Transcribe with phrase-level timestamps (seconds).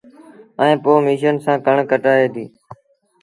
[0.61, 2.43] ائيٚݩ پو ميشن سآݩ ڪڻڪ ڪڍآئي دو